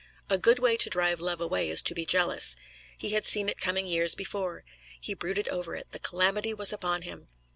[0.31, 2.55] A good way to drive love away is to be jealous.
[2.97, 4.63] He had seen it coming years before;
[4.99, 7.27] he brooded over it; the calamity was upon him.